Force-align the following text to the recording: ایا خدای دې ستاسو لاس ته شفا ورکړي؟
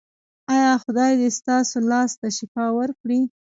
ایا 0.53 0.73
خدای 0.83 1.11
دې 1.19 1.29
ستاسو 1.39 1.75
لاس 1.91 2.11
ته 2.19 2.27
شفا 2.37 2.65
ورکړي؟ 2.79 3.19